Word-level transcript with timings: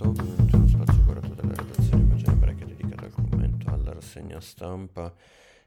Ciao, 0.00 0.12
benvenuti 0.12 0.56
nello 0.56 0.66
spazio 0.66 1.02
curato 1.04 1.28
della 1.34 1.54
redazione 1.54 2.04
Pagina 2.04 2.32
Break 2.32 2.64
dedicato 2.64 3.04
al 3.04 3.12
commento 3.12 3.68
alla 3.68 3.92
rassegna 3.92 4.40
stampa. 4.40 5.14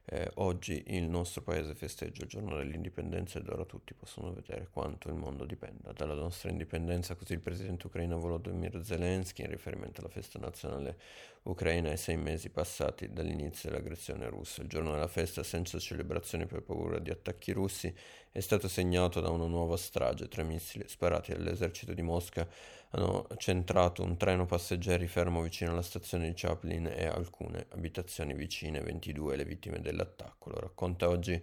Eh, 0.06 0.32
oggi 0.36 0.84
il 0.88 1.04
nostro 1.04 1.44
paese 1.44 1.76
festeggia 1.76 2.24
il 2.24 2.30
giorno 2.30 2.58
dell'indipendenza 2.58 3.38
ed 3.38 3.48
ora 3.48 3.64
tutti 3.64 3.94
possono 3.94 4.34
vedere 4.34 4.68
quanto 4.72 5.08
il 5.08 5.14
mondo 5.14 5.46
dipenda 5.46 5.92
dalla 5.92 6.16
nostra 6.16 6.50
indipendenza, 6.50 7.14
così 7.14 7.34
il 7.34 7.42
presidente 7.42 7.86
ucraino 7.86 8.18
Volodymyr 8.18 8.84
Zelensky 8.84 9.44
in 9.44 9.52
riferimento 9.52 10.02
alla 10.02 10.10
festa 10.10 10.40
nazionale 10.40 10.98
ucraina 11.44 11.92
ai 11.92 11.98
sei 11.98 12.18
mesi 12.18 12.50
passati 12.50 13.14
dall'inizio 13.14 13.70
dell'aggressione 13.70 14.28
russa. 14.30 14.64
Il 14.64 14.68
giorno 14.68 14.94
della 14.94 15.08
festa 15.08 15.44
senza 15.44 15.78
celebrazioni 15.78 16.48
per 16.48 16.64
paura 16.64 16.98
di 16.98 17.12
attacchi 17.12 17.52
russi 17.52 17.94
è 18.34 18.40
stato 18.40 18.68
segnato 18.68 19.22
da 19.22 19.30
una 19.30 19.46
nuova 19.46 19.78
strage. 19.78 20.28
Tre 20.28 20.44
missili 20.44 20.86
sparati 20.88 21.32
dall'esercito 21.32 21.94
di 21.94 22.02
Mosca 22.02 22.48
hanno 22.90 23.28
centrato 23.38 24.02
un 24.02 24.18
treno 24.18 24.48
passeggeri 24.48 25.08
fermo 25.08 25.44
vicino 25.44 25.72
alla 25.72 25.84
stazione 25.84 26.28
di 26.28 26.34
Chaplin 26.36 26.88
e 26.88 27.06
alcune 27.06 27.68
abitazioni 27.70 28.34
vicine, 28.34 28.82
22 28.82 29.36
le 29.36 29.46
vittime 29.46 29.80
dell'attacco. 29.82 30.50
Lo 30.50 30.60
racconta 30.62 31.10
oggi 31.10 31.40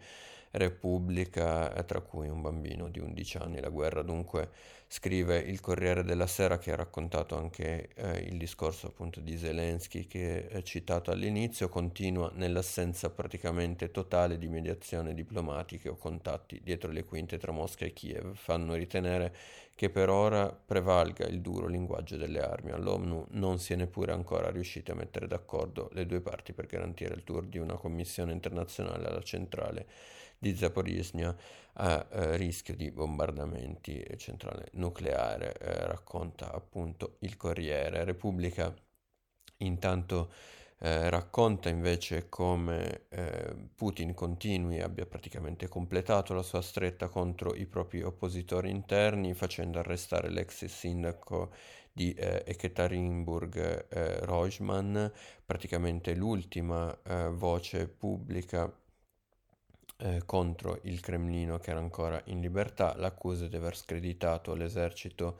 Repubblica, 0.52 1.68
tra 1.84 2.00
cui 2.00 2.28
un 2.28 2.42
bambino 2.42 2.88
di 2.88 2.98
11 2.98 3.36
anni. 3.38 3.60
La 3.60 3.68
guerra 3.68 4.02
dunque 4.02 4.50
scrive 4.92 5.38
il 5.38 5.60
Corriere 5.60 6.02
della 6.02 6.26
Sera 6.26 6.59
che 6.59 6.73
ha 6.73 6.76
raccontato 6.76 7.36
anche 7.36 7.90
eh, 7.95 8.18
il 8.18 8.36
discorso 8.36 8.88
appunto 8.88 9.20
di 9.20 9.38
Zelensky 9.38 10.09
che 10.09 10.48
è 10.48 10.62
citato 10.62 11.12
all'inizio, 11.12 11.68
continua 11.68 12.32
nell'assenza 12.34 13.09
praticamente 13.10 13.92
totale 13.92 14.36
di 14.36 14.48
mediazione 14.48 15.14
diplomatiche 15.14 15.88
o 15.88 15.96
contatti 15.96 16.60
dietro 16.64 16.90
le 16.90 17.04
quinte 17.04 17.38
tra 17.38 17.52
Mosca 17.52 17.84
e 17.84 17.92
Kiev, 17.92 18.34
fanno 18.34 18.74
ritenere 18.74 19.32
che 19.80 19.89
per 19.89 20.11
ora 20.11 20.52
prevalga 20.52 21.25
il 21.25 21.41
duro 21.41 21.66
linguaggio 21.66 22.19
delle 22.19 22.41
armi. 22.41 22.71
All'ONU 22.71 23.29
non 23.30 23.59
si 23.59 23.73
è 23.73 23.77
neppure 23.77 24.12
ancora 24.12 24.51
riusciti 24.51 24.91
a 24.91 24.95
mettere 24.95 25.27
d'accordo 25.27 25.88
le 25.95 26.05
due 26.05 26.21
parti 26.21 26.52
per 26.52 26.66
garantire 26.66 27.15
il 27.15 27.24
tour 27.24 27.46
di 27.46 27.57
una 27.57 27.79
commissione 27.79 28.32
internazionale 28.32 29.07
alla 29.07 29.23
centrale 29.23 29.87
di 30.37 30.54
Zaporizhia 30.54 31.35
a 31.73 32.07
eh, 32.10 32.37
rischio 32.37 32.77
di 32.77 32.91
bombardamenti 32.91 34.04
centrale 34.19 34.69
nucleare, 34.73 35.57
eh, 35.57 35.87
racconta 35.87 36.52
appunto 36.52 37.16
il 37.21 37.38
Corriere. 37.38 38.04
Repubblica 38.04 38.74
intanto 39.60 40.30
eh, 40.82 41.10
racconta 41.10 41.68
invece 41.68 42.30
come 42.30 43.02
eh, 43.10 43.54
Putin 43.74 44.14
continui 44.14 44.78
e 44.78 44.82
abbia 44.82 45.04
praticamente 45.04 45.68
completato 45.68 46.32
la 46.32 46.42
sua 46.42 46.62
stretta 46.62 47.09
contro 47.09 47.54
i 47.54 47.66
propri 47.66 48.02
oppositori 48.02 48.70
interni, 48.70 49.34
facendo 49.34 49.78
arrestare 49.78 50.30
l'ex 50.30 50.64
sindaco 50.64 51.52
di 51.92 52.14
eh, 52.14 52.45
Ekaterinburg 52.46 53.88
eh, 53.90 54.24
Rojman, 54.24 55.12
praticamente 55.45 56.14
l'ultima 56.14 56.96
eh, 57.02 57.28
voce 57.28 57.86
pubblica 57.86 58.73
eh, 59.98 60.23
contro 60.24 60.78
il 60.84 61.01
Cremlino 61.01 61.58
che 61.58 61.73
era 61.73 61.80
ancora 61.80 62.23
in 62.26 62.40
libertà, 62.40 62.95
l'accusa 62.96 63.46
di 63.48 63.56
aver 63.56 63.76
screditato 63.76 64.54
l'esercito 64.54 65.38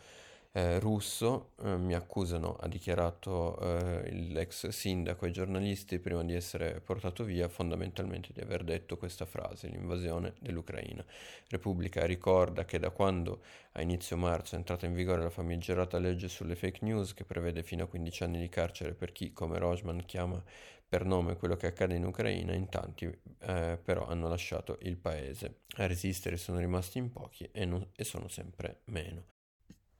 eh, 0.53 0.81
russo, 0.81 1.53
eh, 1.63 1.77
mi 1.77 1.95
accusano, 1.95 2.57
ha 2.57 2.67
dichiarato 2.67 3.59
eh, 3.61 4.11
l'ex 4.13 4.69
sindaco 4.69 5.25
ai 5.25 5.33
giornalisti 5.33 5.99
prima 6.01 6.25
di 6.25 6.35
essere 6.35 6.81
portato 6.81 7.23
via, 7.25 7.49
fondamentalmente 7.49 8.33
di 8.33 8.41
aver 8.41 8.65
detto 8.65 8.97
questa 8.97 9.27
frase, 9.27 9.69
l'invasione 9.69 10.35
dell'Ucraina. 10.41 11.05
Repubblica 11.49 12.05
ricorda 12.05 12.65
che 12.65 12.79
da 12.79 12.91
quando 12.91 13.43
a 13.73 13.83
inizio 13.83 14.17
marzo 14.17 14.55
è 14.55 14.59
entrata 14.59 14.87
in 14.87 14.95
vigore 14.95 15.23
la 15.23 15.31
famigerata 15.31 15.99
legge 15.99 16.29
sulle 16.29 16.57
fake 16.57 16.85
news 16.85 17.15
che 17.15 17.25
prevede 17.25 17.63
fino 17.63 17.85
a 17.85 17.87
15 17.87 18.25
anni 18.25 18.41
di 18.41 18.49
carcere 18.49 18.95
per 18.95 19.13
chi, 19.13 19.33
come 19.33 19.59
Rojman, 19.59 20.05
chiama 20.05 20.43
per 20.89 21.05
nome 21.05 21.37
quello 21.37 21.55
che 21.55 21.69
accade 21.69 21.95
in 21.95 22.05
Ucraina, 22.05 22.53
in 22.53 22.69
tanti 22.69 23.05
eh, 23.05 23.79
però 23.81 24.07
hanno 24.07 24.29
lasciato 24.29 24.79
il 24.83 24.97
paese. 24.97 25.61
A 25.77 25.87
resistere 25.87 26.37
sono 26.37 26.59
rimasti 26.59 26.99
in 26.99 27.13
pochi 27.13 27.49
e, 27.53 27.65
non, 27.65 27.87
e 27.95 28.03
sono 28.03 28.27
sempre 28.27 28.81
meno. 28.87 29.39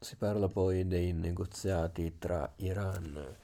Si 0.03 0.17
parla 0.17 0.49
poi 0.49 0.87
dei 0.87 1.13
negoziati 1.13 2.17
tra 2.17 2.51
Iran, 2.57 3.37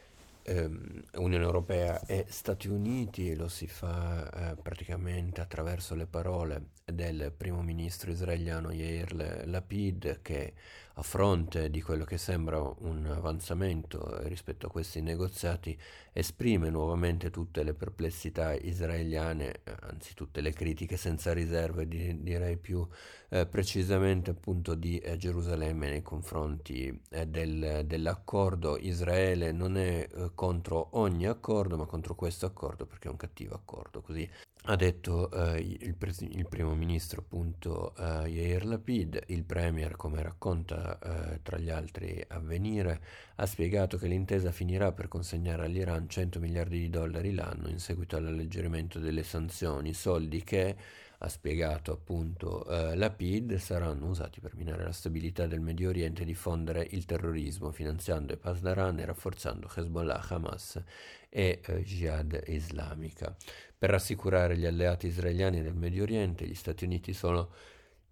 ehm, 0.46 1.02
Unione 1.16 1.44
Europea 1.44 2.00
e 2.06 2.26
Stati 2.28 2.68
Uniti, 2.68 3.34
lo 3.34 3.48
si 3.48 3.66
fa 3.66 4.52
eh, 4.52 4.56
praticamente 4.56 5.40
attraverso 5.40 5.94
le 5.94 6.06
parole 6.06 6.68
del 6.84 7.32
primo 7.36 7.62
ministro 7.62 8.12
israeliano 8.12 8.70
Yair 8.70 9.44
Lapid 9.46 10.22
che 10.22 10.54
a 10.98 11.02
fronte 11.02 11.68
di 11.68 11.82
quello 11.82 12.04
che 12.04 12.16
sembra 12.16 12.58
un 12.58 13.04
avanzamento 13.06 14.18
rispetto 14.28 14.66
a 14.66 14.70
questi 14.70 15.02
negoziati 15.02 15.78
esprime 16.12 16.70
nuovamente 16.70 17.28
tutte 17.28 17.62
le 17.62 17.74
perplessità 17.74 18.54
israeliane, 18.54 19.60
anzi 19.80 20.14
tutte 20.14 20.40
le 20.40 20.52
critiche 20.52 20.96
senza 20.96 21.34
riserve 21.34 21.86
di, 21.86 22.22
direi 22.22 22.56
più 22.56 22.86
eh, 23.28 23.44
precisamente 23.44 24.30
appunto 24.30 24.74
di 24.74 24.98
eh, 24.98 25.18
Gerusalemme 25.18 25.90
nei 25.90 26.02
confronti 26.02 26.98
eh, 27.10 27.26
del, 27.26 27.82
dell'accordo. 27.84 28.78
Israele 28.78 29.52
non 29.52 29.76
è 29.76 30.08
eh, 30.10 30.30
contro 30.36 30.90
ogni 30.92 31.26
accordo 31.26 31.76
ma 31.76 31.86
contro 31.86 32.14
questo 32.14 32.46
accordo 32.46 32.86
perché 32.86 33.08
è 33.08 33.10
un 33.10 33.16
cattivo 33.16 33.56
accordo, 33.56 34.00
così 34.02 34.30
ha 34.68 34.76
detto 34.76 35.30
eh, 35.30 35.60
il, 35.60 35.94
pres- 35.94 36.22
il, 36.22 36.46
primo 36.48 36.74
ministro 36.74 37.20
appunto 37.20 37.94
eh, 37.96 38.28
Yair 38.28 38.64
Lapid, 38.66 39.22
il 39.28 39.44
premier 39.44 39.94
come 39.96 40.22
racconta 40.22 40.98
eh, 40.98 41.40
tra 41.42 41.56
gli 41.56 41.70
altri 41.70 42.24
avvenire, 42.28 43.00
ha 43.36 43.46
spiegato 43.46 43.96
che 43.96 44.08
l'intesa 44.08 44.50
finirà 44.50 44.90
per 44.90 45.06
consegnare 45.06 45.64
all'Iran 45.64 46.08
100 46.08 46.40
miliardi 46.40 46.80
di 46.80 46.90
dollari 46.90 47.32
l'anno 47.32 47.68
in 47.68 47.78
seguito 47.78 48.16
all'alleggerimento 48.16 48.98
delle 48.98 49.22
sanzioni, 49.22 49.92
soldi 49.94 50.42
che 50.42 50.76
ha 51.18 51.28
spiegato 51.28 51.92
appunto 51.92 52.66
eh, 52.66 52.96
la 52.96 53.10
PID, 53.10 53.56
saranno 53.56 54.08
usati 54.08 54.40
per 54.40 54.54
minare 54.54 54.84
la 54.84 54.92
stabilità 54.92 55.46
del 55.46 55.60
Medio 55.60 55.88
Oriente 55.88 56.22
e 56.22 56.24
diffondere 56.24 56.86
il 56.90 57.04
terrorismo, 57.04 57.70
finanziando 57.70 58.32
i 58.32 58.36
Pasdaran 58.36 58.98
e 58.98 59.04
rafforzando 59.04 59.70
Hezbollah, 59.74 60.24
Hamas 60.28 60.82
e 61.28 61.60
eh, 61.64 61.82
Jihad 61.82 62.42
islamica. 62.46 63.34
Per 63.78 63.90
rassicurare 63.90 64.56
gli 64.56 64.66
alleati 64.66 65.06
israeliani 65.06 65.62
del 65.62 65.74
Medio 65.74 66.02
Oriente, 66.02 66.46
gli 66.46 66.54
Stati 66.54 66.84
Uniti 66.84 67.12
sono 67.12 67.50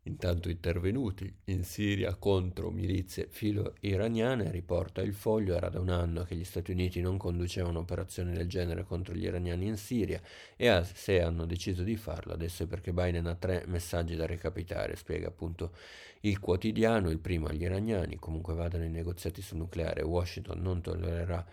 intanto 0.05 0.49
intervenuti 0.49 1.33
in 1.45 1.65
Siria 1.65 2.15
contro 2.17 2.71
milizie 2.71 3.27
filo-iraniane, 3.31 4.51
riporta 4.51 5.01
il 5.01 5.15
foglio, 5.15 5.57
era 5.57 5.69
da 5.69 5.81
un 5.81 5.89
anno 5.89 6.25
che 6.25 6.35
gli 6.35 6.45
Stati 6.45 6.73
Uniti 6.73 7.01
non 7.01 7.17
conducevano 7.17 7.79
operazioni 7.79 8.33
del 8.33 8.49
genere 8.49 8.85
contro 8.85 9.15
gli 9.15 9.25
iraniani 9.25 9.67
in 9.67 9.77
Siria 9.77 10.21
e 10.57 10.85
se 10.93 11.23
hanno 11.23 11.47
deciso 11.47 11.83
di 11.83 11.97
farlo 11.97 12.33
adesso 12.33 12.65
è 12.65 12.67
perché 12.67 12.93
Biden 12.93 13.27
ha 13.27 13.35
tre 13.35 13.65
messaggi 13.67 14.17
da 14.17 14.27
recapitare, 14.27 14.97
spiega 14.97 15.29
appunto 15.29 15.73
il 16.21 16.39
quotidiano, 16.39 17.11
il 17.11 17.19
primo 17.19 17.47
agli 17.47 17.63
iraniani, 17.63 18.17
comunque 18.17 18.55
vadano 18.55 18.85
i 18.85 18.91
negoziati 18.91 19.43
sul 19.43 19.59
nucleare, 19.59 20.03
Washington 20.03 20.61
non 20.61 20.81
tollererà 20.81 21.47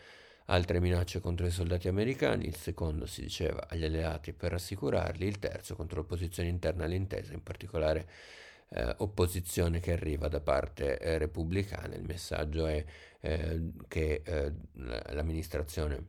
altre 0.52 0.80
minacce 0.80 1.22
contro 1.22 1.46
i 1.46 1.52
soldati 1.52 1.88
americani, 1.88 2.46
il 2.46 2.56
secondo 2.56 3.06
si 3.06 3.22
diceva 3.22 3.68
agli 3.70 3.86
alleati 3.86 4.34
per 4.34 4.52
rassicurarli, 4.52 5.26
il 5.26 5.40
terzo 5.40 5.76
contro 5.76 6.02
l'opposizione 6.02 6.50
interna 6.50 6.84
all'intesa, 6.84 7.34
in 7.34 7.42
particolare 7.42 8.08
eh, 8.70 8.96
opposizione 8.98 9.80
che 9.80 9.94
arriva 9.94 10.28
da 10.28 10.42
parte 10.42 11.00
eh, 11.00 11.18
repubblicana. 11.18 11.96
Il 11.96 12.04
messaggio 12.04 12.66
è 12.66 12.84
eh, 13.22 13.72
che 13.88 14.22
eh, 14.26 14.54
l'amministrazione 14.74 16.06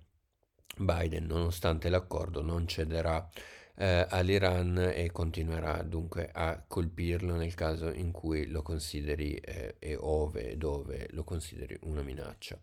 Biden, 0.77 1.27
nonostante 1.27 1.89
l'accordo, 1.89 2.43
non 2.43 2.67
cederà 2.67 3.29
eh, 3.77 4.07
all'Iran 4.09 4.93
e 4.93 5.11
continuerà 5.13 5.83
dunque 5.83 6.31
a 6.33 6.63
colpirlo 6.67 7.37
nel 7.37 7.55
caso 7.55 7.91
in 7.91 8.11
cui 8.11 8.47
lo 8.47 8.63
consideri 8.63 9.35
eh, 9.35 9.77
e 9.79 9.95
ove 9.95 10.51
e 10.51 10.57
dove 10.57 11.07
lo 11.11 11.23
consideri 11.23 11.79
una 11.83 12.03
minaccia. 12.03 12.59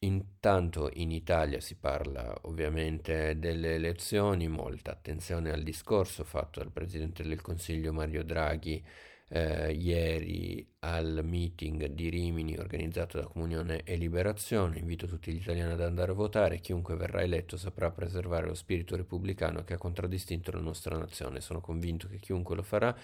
Intanto 0.00 0.90
in 0.94 1.10
Italia 1.10 1.60
si 1.60 1.76
parla 1.76 2.36
ovviamente 2.42 3.38
delle 3.38 3.74
elezioni, 3.74 4.48
molta 4.48 4.90
attenzione 4.90 5.50
al 5.50 5.62
discorso 5.62 6.24
fatto 6.24 6.60
dal 6.60 6.70
Presidente 6.70 7.22
del 7.22 7.40
Consiglio 7.40 7.92
Mario 7.92 8.22
Draghi 8.22 8.84
eh, 9.28 9.72
ieri 9.72 10.66
al 10.80 11.22
meeting 11.24 11.86
di 11.86 12.08
Rimini 12.08 12.56
organizzato 12.58 13.18
da 13.18 13.26
Comunione 13.26 13.82
e 13.82 13.96
Liberazione. 13.96 14.78
Invito 14.78 15.06
tutti 15.06 15.32
gli 15.32 15.40
italiani 15.40 15.72
ad 15.72 15.80
andare 15.80 16.12
a 16.12 16.14
votare. 16.14 16.60
Chiunque 16.60 16.96
verrà 16.96 17.22
eletto 17.22 17.56
saprà 17.56 17.90
preservare 17.90 18.46
lo 18.46 18.54
spirito 18.54 18.96
repubblicano 18.96 19.64
che 19.64 19.74
ha 19.74 19.78
contraddistinto 19.78 20.52
la 20.52 20.60
nostra 20.60 20.96
nazione. 20.96 21.40
Sono 21.40 21.60
convinto 21.60 22.08
che 22.08 22.18
chiunque 22.18 22.54
lo 22.54 22.62
farà 22.62 22.94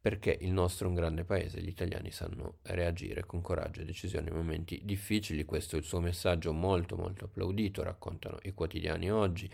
perché 0.00 0.36
il 0.40 0.52
nostro 0.52 0.86
è 0.86 0.88
un 0.88 0.94
grande 0.94 1.24
paese, 1.24 1.60
gli 1.60 1.68
italiani 1.68 2.12
sanno 2.12 2.58
reagire 2.62 3.26
con 3.26 3.40
coraggio 3.40 3.80
e 3.80 3.84
decisione 3.84 4.28
in 4.28 4.36
momenti 4.36 4.80
difficili, 4.84 5.44
questo 5.44 5.74
è 5.74 5.80
il 5.80 5.84
suo 5.84 5.98
messaggio 5.98 6.52
molto 6.52 6.96
molto 6.96 7.24
applaudito, 7.24 7.82
raccontano 7.82 8.38
i 8.42 8.52
quotidiani 8.52 9.10
oggi. 9.10 9.50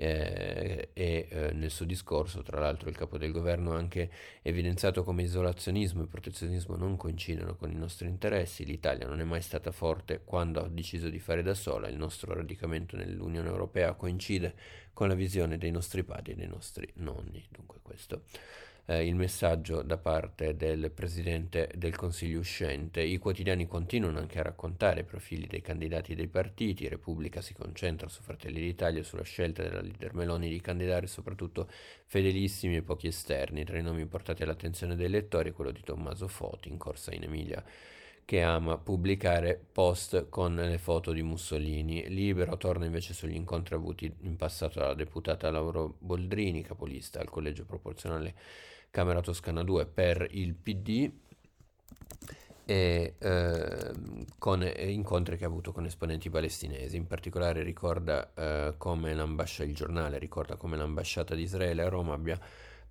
Eh, 0.00 0.90
e 0.92 1.26
eh, 1.28 1.52
nel 1.54 1.72
suo 1.72 1.84
discorso 1.84 2.42
tra 2.42 2.60
l'altro 2.60 2.88
il 2.88 2.96
capo 2.96 3.18
del 3.18 3.32
governo 3.32 3.72
ha 3.72 3.78
anche 3.78 4.08
evidenziato 4.42 5.02
come 5.02 5.24
isolazionismo 5.24 6.04
e 6.04 6.06
protezionismo 6.06 6.76
non 6.76 6.96
coincidono 6.96 7.56
con 7.56 7.72
i 7.72 7.74
nostri 7.74 8.06
interessi, 8.06 8.64
l'Italia 8.64 9.08
non 9.08 9.18
è 9.18 9.24
mai 9.24 9.42
stata 9.42 9.72
forte 9.72 10.22
quando 10.24 10.60
ha 10.60 10.68
deciso 10.68 11.08
di 11.08 11.18
fare 11.18 11.42
da 11.42 11.54
sola, 11.54 11.88
il 11.88 11.96
nostro 11.96 12.32
radicamento 12.32 12.96
nell'Unione 12.96 13.48
Europea 13.48 13.94
coincide 13.94 14.54
con 14.92 15.08
la 15.08 15.14
visione 15.14 15.58
dei 15.58 15.72
nostri 15.72 16.04
padri 16.04 16.34
e 16.34 16.36
dei 16.36 16.48
nostri 16.48 16.88
nonni, 16.94 17.44
dunque 17.50 17.80
questo 17.82 18.22
eh, 18.88 19.06
il 19.06 19.14
messaggio 19.14 19.82
da 19.82 19.98
parte 19.98 20.56
del 20.56 20.90
Presidente 20.90 21.70
del 21.74 21.94
Consiglio 21.94 22.38
uscente. 22.38 23.02
I 23.02 23.18
quotidiani 23.18 23.66
continuano 23.66 24.18
anche 24.18 24.38
a 24.38 24.42
raccontare 24.42 25.00
i 25.00 25.04
profili 25.04 25.46
dei 25.46 25.60
candidati 25.60 26.14
dei 26.14 26.26
partiti, 26.26 26.88
Repubblica 26.88 27.42
si 27.42 27.52
concentra 27.52 28.08
su 28.08 28.22
Fratelli 28.22 28.60
d'Italia, 28.60 29.02
sulla 29.02 29.22
scelta 29.24 29.62
della 29.62 29.82
leader 29.82 30.14
Meloni 30.14 30.48
di 30.48 30.60
candidare 30.62 31.06
soprattutto 31.06 31.68
fedelissimi 32.06 32.76
e 32.76 32.82
pochi 32.82 33.08
esterni. 33.08 33.64
Tra 33.64 33.76
i 33.78 33.82
nomi 33.82 34.06
portati 34.06 34.42
all'attenzione 34.42 34.96
dei 34.96 35.10
lettori 35.10 35.52
quello 35.52 35.70
di 35.70 35.82
Tommaso 35.82 36.26
Foti, 36.26 36.70
in 36.70 36.78
corsa 36.78 37.14
in 37.14 37.24
Emilia 37.24 37.62
che 38.24 38.42
ama 38.42 38.76
pubblicare 38.76 39.58
post 39.72 40.28
con 40.28 40.54
le 40.54 40.76
foto 40.76 41.12
di 41.12 41.22
Mussolini. 41.22 42.08
Libero 42.08 42.58
torna 42.58 42.84
invece 42.84 43.14
sugli 43.14 43.34
incontri 43.34 43.74
avuti 43.74 44.10
in 44.20 44.36
passato 44.36 44.80
dalla 44.80 44.92
deputata 44.92 45.50
Lauro 45.50 45.96
Boldrini, 45.98 46.60
capolista 46.60 47.20
al 47.20 47.30
collegio 47.30 47.64
proporzionale 47.64 48.34
Camera 48.90 49.20
Toscana 49.20 49.62
2 49.62 49.86
per 49.86 50.26
il 50.30 50.54
PD 50.54 51.10
e 52.64 53.14
eh, 53.18 53.92
con 54.36 54.70
incontri 54.76 55.38
che 55.38 55.44
ha 55.44 55.46
avuto 55.46 55.72
con 55.72 55.86
esponenti 55.86 56.28
palestinesi. 56.28 56.96
In 56.96 57.06
particolare 57.06 57.62
ricorda 57.62 58.30
eh, 58.34 58.74
come 58.76 59.14
l'ambasciata, 59.14 59.68
il 59.68 59.74
giornale 59.74 60.18
ricorda 60.18 60.56
come 60.56 60.76
l'ambasciata 60.76 61.34
di 61.34 61.42
Israele 61.42 61.82
a 61.82 61.88
Roma 61.88 62.12
abbia 62.12 62.38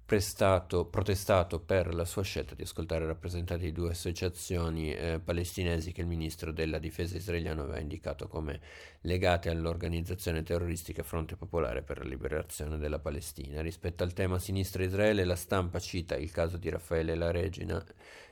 prestato, 0.07 0.85
protestato 0.85 1.59
per 1.59 1.93
la 1.93 2.05
sua 2.05 2.23
scelta 2.23 2.55
di 2.55 2.63
ascoltare 2.63 3.03
i 3.03 3.07
rappresentanti 3.07 3.65
di 3.65 3.73
due 3.73 3.89
associazioni 3.89 4.93
eh, 4.93 5.19
palestinesi 5.21 5.91
che 5.91 5.99
il 5.99 6.07
ministro 6.07 6.53
della 6.53 6.79
difesa 6.79 7.17
israeliano 7.17 7.63
aveva 7.63 7.79
indicato 7.79 8.29
come 8.29 8.61
legate 9.01 9.49
all'organizzazione 9.49 10.43
terroristica 10.43 11.03
Fronte 11.03 11.35
Popolare 11.35 11.81
per 11.83 11.97
la 11.97 12.05
Liberazione 12.05 12.77
della 12.77 12.99
Palestina. 12.99 13.59
Rispetto 13.61 14.03
al 14.03 14.13
tema 14.13 14.39
sinistra 14.39 14.81
Israele, 14.81 15.25
la 15.25 15.35
stampa 15.35 15.77
cita 15.79 16.15
il 16.15 16.31
caso 16.31 16.55
di 16.55 16.69
Raffaele 16.69 17.13
la 17.13 17.31
Regina, 17.31 17.83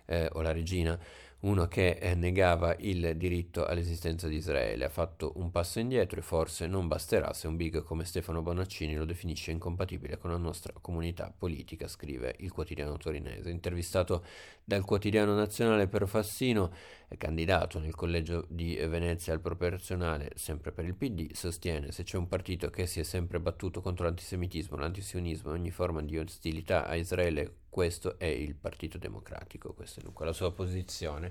eh, 0.06 0.30
o 0.34 0.42
la 0.42 0.52
Regina, 0.52 1.00
uno 1.46 1.68
che 1.68 1.90
eh, 2.02 2.16
negava 2.16 2.76
il 2.80 3.16
diritto 3.18 3.66
all'esistenza 3.66 4.28
di 4.28 4.36
Israele. 4.36 4.86
Ha 4.86 4.90
fatto 4.90 5.34
un 5.36 5.52
passo 5.52 5.80
indietro 5.80 6.20
e 6.20 6.24
forse 6.24 6.66
non 6.66 6.88
basterà 6.88 7.34
se 7.34 7.48
un 7.48 7.56
big 7.56 7.84
come 7.84 8.04
Stefano 8.04 8.42
Bonaccini 8.42 8.96
lo 8.96 9.06
definisce 9.06 9.52
incompatibile 9.52 10.18
con 10.18 10.32
la 10.32 10.38
nostra 10.38 10.74
comunità 10.82 11.32
politica, 11.36 11.88
scrive 11.88 12.36
il 12.40 12.52
quotidiano 12.52 12.98
torinese. 12.98 13.52
Intervistato 13.52 14.26
dal 14.64 14.84
quotidiano 14.84 15.36
nazionale 15.36 15.88
per 15.88 16.08
Fassino, 16.08 16.72
candidato 17.18 17.80
nel 17.80 17.94
collegio 17.94 18.46
di 18.50 18.76
Venezia 18.76 19.34
al 19.34 19.40
proporzionale, 19.40 20.32
sempre 20.36 20.72
per 20.72 20.86
il 20.86 20.96
PD, 20.96 21.32
sostiene 21.34 21.92
se 21.92 22.04
c'è 22.04 22.18
un 22.18 22.28
partito 22.28 22.72
che 22.72 22.88
si 22.88 23.00
è 23.00 23.04
sempre 23.04 23.40
battuto 23.40 23.82
contro 23.82 24.06
l'antisemitismo, 24.06 24.78
l'antisionismo 24.78 25.52
e 25.52 25.54
ogni 25.54 25.72
forma 25.72 26.02
di 26.02 26.18
ostilità 26.18 26.88
a 26.88 26.96
Israele, 26.96 27.58
questo 27.76 28.18
è 28.18 28.24
il 28.24 28.56
Partito 28.56 28.98
Democratico, 28.98 29.74
questa 29.74 30.00
è 30.00 30.04
dunque 30.06 30.24
la 30.24 30.32
sua 30.32 30.54
posizione. 30.54 31.30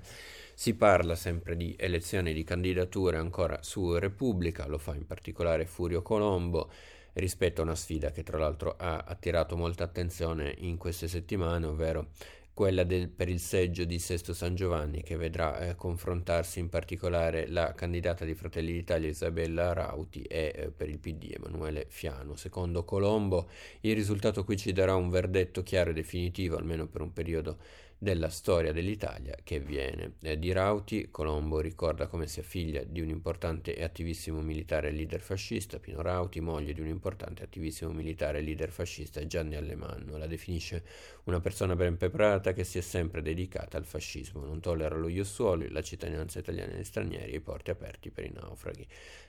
Si 0.53 0.75
parla 0.75 1.15
sempre 1.15 1.55
di 1.55 1.73
elezioni 1.75 2.33
di 2.33 2.43
candidature 2.43 3.17
ancora 3.17 3.63
su 3.63 3.97
Repubblica, 3.97 4.67
lo 4.67 4.77
fa 4.77 4.93
in 4.93 5.07
particolare 5.07 5.65
Furio 5.65 6.03
Colombo 6.03 6.69
rispetto 7.13 7.61
a 7.61 7.63
una 7.63 7.73
sfida 7.73 8.11
che 8.11 8.21
tra 8.21 8.37
l'altro 8.37 8.75
ha 8.77 8.97
attirato 9.07 9.57
molta 9.57 9.85
attenzione 9.85 10.53
in 10.59 10.77
queste 10.77 11.07
settimane, 11.07 11.65
ovvero 11.65 12.09
quella 12.55 12.85
del, 12.85 13.09
per 13.09 13.27
il 13.27 13.41
seggio 13.41 13.83
di 13.83 13.99
Sesto 13.99 14.33
San 14.33 14.55
Giovanni 14.55 15.03
che 15.03 15.17
vedrà 15.17 15.59
eh, 15.59 15.75
confrontarsi 15.75 16.59
in 16.59 16.69
particolare 16.69 17.49
la 17.49 17.73
candidata 17.73 18.23
di 18.23 18.33
Fratelli 18.33 18.71
d'Italia 18.71 19.09
Isabella 19.09 19.73
Rauti 19.73 20.21
e 20.21 20.53
eh, 20.55 20.71
per 20.71 20.87
il 20.87 20.97
PD 20.97 21.33
Emanuele 21.35 21.85
Fiano. 21.89 22.37
Secondo 22.37 22.85
Colombo 22.85 23.49
il 23.81 23.93
risultato 23.93 24.45
qui 24.45 24.55
ci 24.55 24.71
darà 24.71 24.95
un 24.95 25.09
verdetto 25.09 25.63
chiaro 25.63 25.89
e 25.89 25.93
definitivo 25.93 26.55
almeno 26.55 26.87
per 26.87 27.01
un 27.01 27.11
periodo 27.11 27.57
della 28.05 28.29
storia 28.29 28.71
dell'Italia 28.71 29.35
che 29.43 29.59
viene. 29.59 30.13
Eh, 30.21 30.37
di 30.37 30.51
Rauti, 30.51 31.07
Colombo 31.09 31.59
ricorda 31.59 32.05
come 32.05 32.27
sia 32.27 32.43
figlia 32.43 32.83
di 32.83 33.01
un 33.01 33.09
importante 33.09 33.75
e 33.75 33.83
attivissimo 33.83 34.41
militare 34.41 34.91
leader 34.91 35.21
fascista, 35.21 35.79
Pino 35.79 36.03
Rauti, 36.03 36.39
moglie 36.39 36.73
di 36.73 36.81
un 36.81 36.87
importante 36.87 37.41
e 37.41 37.45
attivissimo 37.45 37.91
militare 37.91 38.41
leader 38.41 38.69
fascista, 38.69 39.25
Gianni 39.25 39.55
Allemanno. 39.55 40.17
La 40.17 40.27
definisce 40.27 40.83
una 41.23 41.39
persona 41.39 41.75
ben 41.75 41.97
preparata 41.97 42.53
che 42.53 42.63
si 42.63 42.77
è 42.77 42.81
sempre 42.81 43.23
dedicata 43.23 43.77
al 43.77 43.85
fascismo, 43.85 44.45
non 44.45 44.59
tollera 44.59 44.95
lo 44.95 45.07
iussuoli, 45.07 45.69
la 45.69 45.81
cittadinanza 45.81 46.37
italiana 46.37 46.75
agli 46.75 46.83
stranieri 46.83 47.31
e 47.31 47.37
i 47.37 47.41
porti 47.41 47.71
aperti 47.71 48.11
per 48.11 48.25
i 48.25 48.31
naufraghi. 48.31 48.87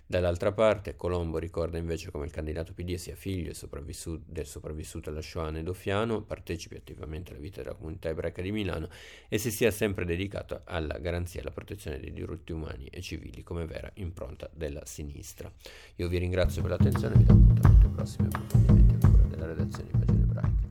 Dall'altra 0.08 0.53
parte, 0.53 0.94
Colombo 0.94 1.38
ricorda 1.38 1.79
invece 1.79 2.12
come 2.12 2.26
il 2.26 2.31
candidato 2.31 2.73
PD 2.73 2.94
sia 2.94 3.17
figlio 3.17 3.53
del 4.25 4.47
sopravvissuto 4.47 5.11
alla 5.11 5.20
Shoah 5.20 5.50
nedofiano, 5.50 6.23
partecipi 6.23 6.76
attivamente 6.76 7.32
alla 7.32 7.41
vita 7.41 7.61
della 7.61 7.75
comunità 7.75 8.08
ebraica 8.11 8.41
di 8.41 8.53
Milano 8.53 8.88
e 9.29 9.38
si 9.38 9.50
sia 9.50 9.73
sempre 9.73 10.05
dedicato 10.05 10.61
alla 10.62 10.99
garanzia 10.99 11.41
e 11.41 11.43
alla 11.43 11.50
protezione 11.50 11.99
dei 11.99 12.12
diritti 12.12 12.53
umani 12.53 12.87
e 12.87 13.00
civili 13.00 13.43
come 13.43 13.67
vera 13.67 13.91
impronta 13.94 14.49
della 14.55 14.85
sinistra. 14.85 15.50
Io 15.97 16.06
vi 16.06 16.19
ringrazio 16.19 16.62
per 16.62 16.70
l'attenzione 16.70 17.14
e 17.14 17.19
vi 17.19 17.25
do 17.25 17.32
appuntamento 17.32 17.87
ai 17.87 17.93
prossimi 17.93 18.29
approfondimenti 18.29 19.05
ancora 19.05 19.23
della 19.25 19.47
redazione 19.47 19.91
di 19.91 19.99
Pagine 19.99 20.66